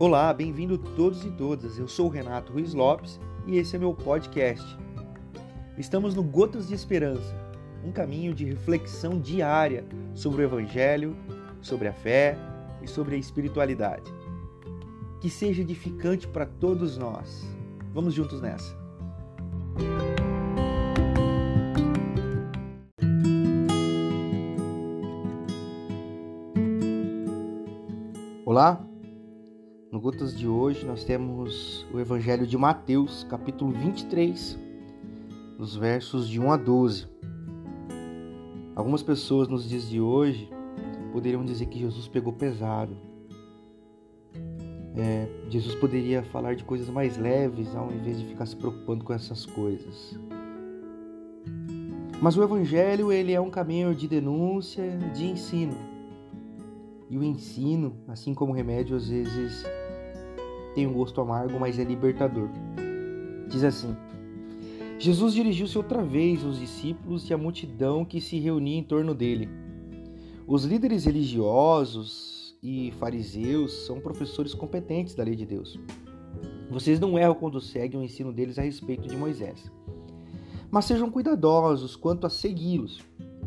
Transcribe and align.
Olá, 0.00 0.32
bem-vindo 0.32 0.78
todos 0.78 1.24
e 1.24 1.30
todas. 1.32 1.76
Eu 1.76 1.88
sou 1.88 2.06
o 2.06 2.08
Renato 2.08 2.52
Ruiz 2.52 2.72
Lopes 2.72 3.18
e 3.48 3.58
esse 3.58 3.74
é 3.74 3.80
meu 3.80 3.92
podcast. 3.92 4.78
Estamos 5.76 6.14
no 6.14 6.22
Gotas 6.22 6.68
de 6.68 6.74
Esperança, 6.74 7.34
um 7.84 7.90
caminho 7.90 8.32
de 8.32 8.44
reflexão 8.44 9.18
diária 9.18 9.84
sobre 10.14 10.42
o 10.42 10.44
Evangelho, 10.44 11.16
sobre 11.60 11.88
a 11.88 11.92
fé 11.92 12.38
e 12.80 12.86
sobre 12.86 13.16
a 13.16 13.18
espiritualidade. 13.18 14.08
Que 15.20 15.28
seja 15.28 15.62
edificante 15.62 16.28
para 16.28 16.46
todos 16.46 16.96
nós. 16.96 17.44
Vamos 17.92 18.14
juntos 18.14 18.40
nessa. 18.40 18.78
Olá, 28.46 28.87
no 29.90 29.98
Gotas 29.98 30.36
de 30.36 30.46
hoje 30.46 30.84
nós 30.84 31.02
temos 31.02 31.86
o 31.92 31.98
Evangelho 31.98 32.46
de 32.46 32.58
Mateus, 32.58 33.24
capítulo 33.24 33.72
23, 33.72 34.58
nos 35.58 35.76
versos 35.76 36.28
de 36.28 36.38
1 36.38 36.52
a 36.52 36.56
12. 36.58 37.06
Algumas 38.76 39.02
pessoas 39.02 39.48
nos 39.48 39.66
dias 39.66 39.88
de 39.88 39.98
hoje 39.98 40.50
poderiam 41.10 41.42
dizer 41.42 41.66
que 41.66 41.78
Jesus 41.78 42.06
pegou 42.06 42.34
pesado. 42.34 42.94
É, 44.94 45.26
Jesus 45.48 45.74
poderia 45.76 46.22
falar 46.22 46.54
de 46.54 46.64
coisas 46.64 46.90
mais 46.90 47.16
leves 47.16 47.74
ao 47.74 47.90
invés 47.90 48.18
de 48.18 48.26
ficar 48.26 48.44
se 48.44 48.56
preocupando 48.56 49.04
com 49.04 49.14
essas 49.14 49.46
coisas. 49.46 50.18
Mas 52.20 52.36
o 52.36 52.42
Evangelho 52.42 53.10
ele 53.10 53.32
é 53.32 53.40
um 53.40 53.50
caminho 53.50 53.94
de 53.94 54.06
denúncia, 54.06 54.98
de 55.14 55.24
ensino. 55.24 55.76
E 57.08 57.16
o 57.16 57.24
ensino, 57.24 57.96
assim 58.06 58.34
como 58.34 58.52
o 58.52 58.54
remédio, 58.54 58.94
às 58.94 59.08
vezes 59.08 59.64
tem 60.78 60.86
um 60.86 60.92
gosto 60.92 61.20
amargo, 61.20 61.58
mas 61.58 61.76
é 61.76 61.82
libertador. 61.82 62.48
Diz 63.48 63.64
assim: 63.64 63.96
Jesus 64.96 65.34
dirigiu-se 65.34 65.76
outra 65.76 66.04
vez 66.04 66.44
aos 66.44 66.60
discípulos 66.60 67.28
e 67.28 67.34
à 67.34 67.36
multidão 67.36 68.04
que 68.04 68.20
se 68.20 68.38
reunia 68.38 68.78
em 68.78 68.84
torno 68.84 69.12
dele. 69.12 69.48
Os 70.46 70.64
líderes 70.64 71.04
religiosos 71.04 72.56
e 72.62 72.92
fariseus 72.92 73.86
são 73.86 73.98
professores 73.98 74.54
competentes 74.54 75.16
da 75.16 75.24
lei 75.24 75.34
de 75.34 75.44
Deus. 75.44 75.80
Vocês 76.70 77.00
não 77.00 77.18
erram 77.18 77.34
quando 77.34 77.60
seguem 77.60 77.98
o 77.98 78.04
ensino 78.04 78.32
deles 78.32 78.56
a 78.56 78.62
respeito 78.62 79.08
de 79.08 79.16
Moisés. 79.16 79.72
Mas 80.70 80.84
sejam 80.84 81.10
cuidadosos 81.10 81.96
quanto 81.96 82.24
a 82.24 82.30
segui-los. 82.30 83.04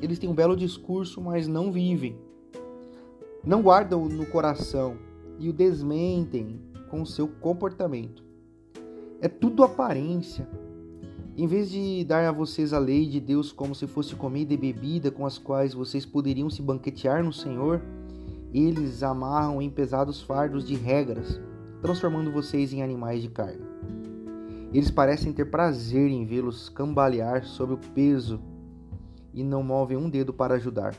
Eles 0.00 0.18
têm 0.18 0.28
um 0.28 0.34
belo 0.34 0.56
discurso, 0.56 1.20
mas 1.20 1.46
não 1.46 1.70
vivem. 1.70 2.16
Não 3.44 3.62
guardam 3.62 4.08
no 4.08 4.26
coração 4.26 4.96
e 5.38 5.48
o 5.48 5.52
desmentem 5.52 6.71
com 6.92 7.00
o 7.00 7.06
seu 7.06 7.26
comportamento. 7.26 8.22
É 9.18 9.26
tudo 9.26 9.64
aparência. 9.64 10.46
Em 11.34 11.46
vez 11.46 11.70
de 11.70 12.04
dar 12.04 12.28
a 12.28 12.30
vocês 12.30 12.74
a 12.74 12.78
lei 12.78 13.06
de 13.06 13.18
Deus 13.18 13.50
como 13.50 13.74
se 13.74 13.86
fosse 13.86 14.14
comida 14.14 14.52
e 14.52 14.58
bebida 14.58 15.10
com 15.10 15.24
as 15.24 15.38
quais 15.38 15.72
vocês 15.72 16.04
poderiam 16.04 16.50
se 16.50 16.60
banquetear 16.60 17.24
no 17.24 17.32
Senhor, 17.32 17.80
eles 18.52 19.02
amarram 19.02 19.62
em 19.62 19.70
pesados 19.70 20.20
fardos 20.20 20.66
de 20.66 20.74
regras, 20.74 21.40
transformando 21.80 22.30
vocês 22.30 22.74
em 22.74 22.82
animais 22.82 23.22
de 23.22 23.30
carga. 23.30 23.64
Eles 24.70 24.90
parecem 24.90 25.32
ter 25.32 25.46
prazer 25.46 26.10
em 26.10 26.26
vê-los 26.26 26.68
cambalear 26.68 27.46
sob 27.46 27.72
o 27.72 27.78
peso 27.94 28.38
e 29.32 29.42
não 29.42 29.62
movem 29.62 29.96
um 29.96 30.10
dedo 30.10 30.34
para 30.34 30.56
ajudar. 30.56 30.94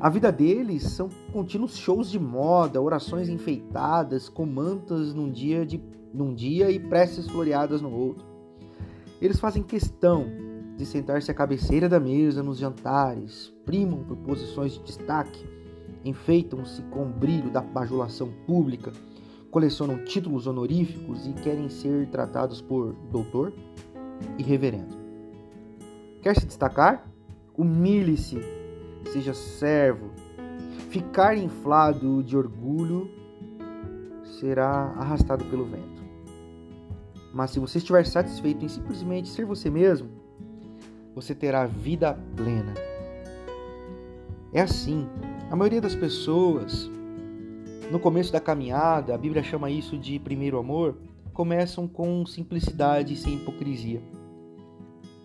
A 0.00 0.08
vida 0.08 0.30
deles 0.32 0.82
são 0.82 1.08
contínuos 1.32 1.76
shows 1.76 2.10
de 2.10 2.18
moda, 2.18 2.80
orações 2.80 3.28
enfeitadas, 3.28 4.28
com 4.28 4.44
mantas 4.44 5.14
num 5.14 5.30
dia, 5.30 5.64
de, 5.64 5.80
num 6.12 6.34
dia 6.34 6.70
e 6.70 6.78
preces 6.78 7.28
floreadas 7.28 7.80
no 7.80 7.92
outro. 7.92 8.26
Eles 9.20 9.38
fazem 9.38 9.62
questão 9.62 10.26
de 10.76 10.84
sentar-se 10.84 11.30
à 11.30 11.34
cabeceira 11.34 11.88
da 11.88 12.00
mesa 12.00 12.42
nos 12.42 12.58
jantares, 12.58 13.54
primam 13.64 14.02
por 14.02 14.16
posições 14.18 14.72
de 14.72 14.80
destaque, 14.80 15.48
enfeitam-se 16.04 16.82
com 16.82 17.04
o 17.04 17.08
brilho 17.08 17.50
da 17.50 17.60
bajulação 17.60 18.30
pública, 18.46 18.92
colecionam 19.50 20.04
títulos 20.04 20.48
honoríficos 20.48 21.26
e 21.26 21.32
querem 21.32 21.68
ser 21.68 22.08
tratados 22.08 22.60
por 22.60 22.92
doutor 23.10 23.52
e 24.36 24.42
reverendo. 24.42 24.96
Quer 26.20 26.38
se 26.38 26.44
destacar? 26.44 27.08
Humilhe-se 27.56 28.63
seja 29.12 29.34
servo. 29.34 30.10
Ficar 30.90 31.36
inflado 31.36 32.22
de 32.22 32.36
orgulho 32.36 33.10
será 34.40 34.94
arrastado 34.96 35.44
pelo 35.46 35.64
vento. 35.64 36.04
Mas 37.32 37.50
se 37.50 37.58
você 37.58 37.78
estiver 37.78 38.06
satisfeito 38.06 38.64
em 38.64 38.68
simplesmente 38.68 39.28
ser 39.28 39.44
você 39.44 39.68
mesmo, 39.68 40.08
você 41.14 41.34
terá 41.34 41.66
vida 41.66 42.18
plena. 42.36 42.74
É 44.52 44.60
assim. 44.60 45.08
A 45.50 45.56
maioria 45.56 45.80
das 45.80 45.94
pessoas, 45.94 46.90
no 47.90 47.98
começo 47.98 48.32
da 48.32 48.40
caminhada, 48.40 49.14
a 49.14 49.18
Bíblia 49.18 49.42
chama 49.42 49.70
isso 49.70 49.98
de 49.98 50.18
primeiro 50.18 50.58
amor, 50.58 50.96
começam 51.32 51.88
com 51.88 52.24
simplicidade 52.24 53.14
e 53.14 53.16
sem 53.16 53.34
hipocrisia, 53.34 54.00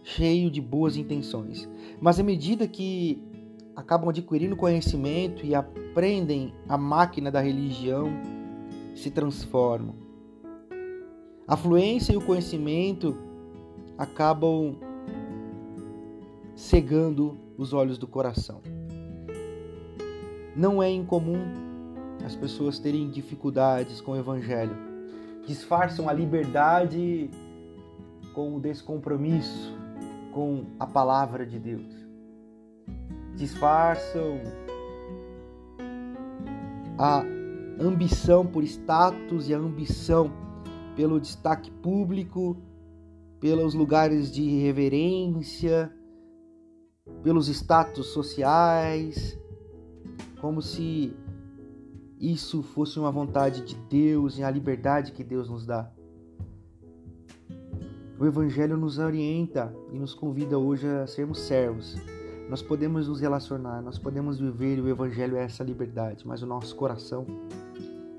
cheio 0.04 0.50
de 0.50 0.60
boas 0.60 0.98
intenções. 0.98 1.70
Mas 2.02 2.20
à 2.20 2.24
medida 2.24 2.68
que 2.68 3.24
acabam 3.80 4.10
adquirindo 4.10 4.58
conhecimento 4.58 5.46
e 5.46 5.56
aprendem 5.56 6.54
a 6.68 6.78
máquina 6.78 7.32
da 7.32 7.40
religião, 7.40 8.10
se 8.94 9.10
transformam. 9.10 9.96
A 11.48 11.56
fluência 11.56 12.12
e 12.12 12.18
o 12.18 12.22
conhecimento 12.22 13.18
acabam 13.98 14.76
cegando 16.56 17.38
os 17.58 17.72
olhos 17.72 17.98
do 17.98 18.06
coração. 18.06 18.62
Não 20.56 20.84
é 20.84 20.92
incomum 20.92 21.40
as 22.26 22.36
pessoas 22.36 22.80
terem 22.80 23.10
dificuldades 23.10 24.02
com 24.02 24.12
o 24.12 24.18
evangelho. 24.18 24.76
Disfarçam 25.48 26.10
a 26.10 26.14
liberdade 26.14 27.30
com 28.34 28.58
o 28.58 28.60
descompromisso 28.60 29.74
com 30.34 30.66
a 30.78 30.86
palavra 30.86 31.46
de 31.46 31.58
Deus 31.58 32.09
disfarçam 33.40 34.42
a 36.98 37.24
ambição 37.80 38.46
por 38.46 38.64
status 38.66 39.48
e 39.48 39.54
a 39.54 39.58
ambição 39.58 40.30
pelo 40.98 41.22
destaque 41.22 41.72
público, 41.72 42.58
pelos 43.40 43.74
lugares 43.74 44.30
de 44.30 44.46
reverência, 44.60 45.90
pelos 47.24 47.48
status 47.48 48.08
sociais, 48.08 49.40
como 50.42 50.62
se 50.62 51.16
isso 52.20 52.62
fosse 52.62 53.00
uma 53.00 53.10
vontade 53.10 53.62
de 53.62 53.76
Deus 53.90 54.38
e 54.38 54.44
a 54.44 54.52
liberdade 54.52 55.14
que 55.14 55.24
Deus 55.24 55.50
nos 55.50 55.66
dá. 55.66 55.90
O 58.20 58.26
Evangelho 58.26 58.76
nos 58.76 58.98
orienta 58.98 59.74
e 59.94 59.98
nos 59.98 60.14
convida 60.14 60.60
hoje 60.60 60.86
a 60.86 61.08
sermos 61.08 61.40
servos 61.40 61.96
nós 62.50 62.64
podemos 62.64 63.08
nos 63.08 63.22
relacionar, 63.22 63.80
nós 63.80 64.00
podemos 64.00 64.40
viver 64.40 64.80
o 64.80 64.90
Evangelho 64.90 65.38
é 65.38 65.44
essa 65.44 65.64
liberdade, 65.64 66.28
mas 66.28 66.42
o 66.42 66.48
nosso 66.48 66.76
coração 66.76 67.24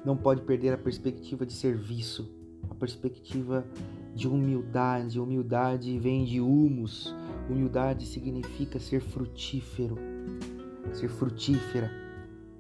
não 0.04 0.16
pode 0.16 0.42
perder 0.42 0.72
a 0.72 0.78
perspectiva 0.78 1.44
de 1.44 1.52
serviço, 1.52 2.30
a 2.70 2.74
perspectiva 2.76 3.66
de 4.14 4.28
humildade. 4.28 5.19
Humildade 5.19 5.98
vem 5.98 6.24
de 6.24 6.40
humus, 6.40 7.12
humildade 7.50 8.06
significa 8.06 8.78
ser 8.78 9.00
frutífero, 9.00 9.98
ser 10.92 11.08
frutífera. 11.08 11.90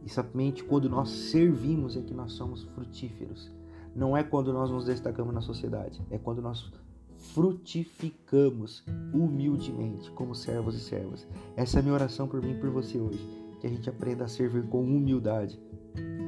E 0.04 0.10
somente 0.10 0.64
quando 0.64 0.90
nós 0.90 1.08
servimos 1.08 1.96
é 1.96 2.00
que 2.00 2.12
nós 2.12 2.32
somos 2.32 2.64
frutíferos. 2.74 3.48
Não 3.94 4.16
é 4.16 4.24
quando 4.24 4.52
nós 4.52 4.70
nos 4.70 4.86
destacamos 4.86 5.32
na 5.32 5.40
sociedade, 5.40 6.00
é 6.10 6.18
quando 6.18 6.42
nós 6.42 6.72
frutificamos 7.20 8.82
humildemente 9.12 10.10
como 10.12 10.34
servos 10.34 10.74
e 10.74 10.80
servas. 10.80 11.26
Essa 11.56 11.78
é 11.78 11.80
a 11.80 11.82
minha 11.82 11.94
oração 11.94 12.26
por 12.26 12.42
mim 12.42 12.52
e 12.52 12.60
por 12.60 12.70
você 12.70 12.98
hoje, 12.98 13.24
que 13.60 13.66
a 13.66 13.70
gente 13.70 13.88
aprenda 13.88 14.24
a 14.24 14.28
servir 14.28 14.66
com 14.68 14.82
humildade 14.82 15.60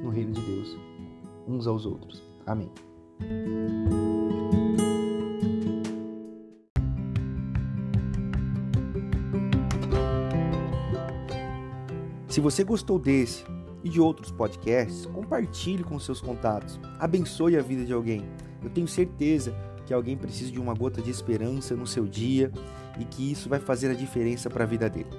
no 0.03 0.11
reino 0.11 0.33
de 0.33 0.41
Deus, 0.41 0.77
uns 1.49 1.67
aos 1.67 1.87
outros. 1.87 2.23
Amém. 2.47 2.71
Se 12.29 12.41
você 12.41 12.65
gostou 12.65 12.99
desse 12.99 13.45
e 13.85 13.89
de 13.89 14.01
outros 14.01 14.31
podcasts, 14.31 15.07
compartilhe 15.07 15.85
com 15.85 15.99
seus 15.99 16.21
contatos. 16.21 16.81
Abençoe 16.99 17.57
a 17.57 17.63
vida 17.63 17.85
de 17.85 17.93
alguém. 17.93 18.25
Eu 18.63 18.71
tenho 18.71 18.89
certeza 18.89 19.55
que 19.87 19.93
alguém 19.93 20.17
precisa 20.17 20.51
de 20.51 20.61
uma 20.61 20.75
gota 20.75 21.01
de 21.01 21.11
esperança 21.11 21.75
no 21.75 21.87
seu 21.87 22.07
dia 22.07 22.51
e 22.99 23.05
que 23.05 23.33
isso 23.33 23.49
vai 23.49 23.59
fazer 23.59 23.91
a 23.91 23.95
diferença 23.95 24.49
para 24.49 24.65
a 24.65 24.67
vida 24.67 24.89
dele. 24.89 25.11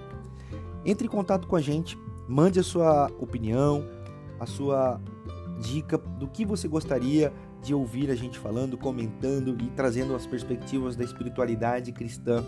Entre 0.85 1.07
em 1.07 1.09
contato 1.09 1.47
com 1.47 1.55
a 1.55 1.61
gente, 1.61 1.97
mande 2.27 2.59
a 2.59 2.63
sua 2.63 3.11
opinião, 3.19 3.85
a 4.39 4.45
sua 4.45 4.99
dica 5.59 5.97
do 5.97 6.27
que 6.27 6.45
você 6.45 6.67
gostaria 6.67 7.31
de 7.61 7.73
ouvir 7.73 8.11
a 8.11 8.15
gente 8.15 8.37
falando, 8.37 8.77
comentando 8.77 9.55
e 9.61 9.69
trazendo 9.69 10.13
as 10.13 10.25
perspectivas 10.25 10.95
da 10.95 11.03
espiritualidade 11.03 11.91
cristã. 11.91 12.43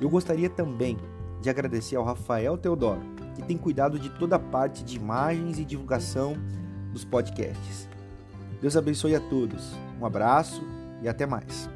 Eu 0.00 0.10
gostaria 0.10 0.50
também 0.50 0.98
de 1.40 1.48
agradecer 1.48 1.96
ao 1.96 2.04
Rafael 2.04 2.58
Teodoro, 2.58 3.00
que 3.34 3.42
tem 3.42 3.56
cuidado 3.56 3.98
de 3.98 4.10
toda 4.10 4.36
a 4.36 4.38
parte 4.38 4.84
de 4.84 4.96
imagens 4.96 5.58
e 5.58 5.64
divulgação 5.64 6.34
dos 6.92 7.04
podcasts. 7.04 7.88
Deus 8.60 8.76
abençoe 8.76 9.14
a 9.14 9.20
todos. 9.20 9.72
Um 9.98 10.04
abraço 10.04 10.62
e 11.02 11.08
até 11.08 11.26
mais. 11.26 11.68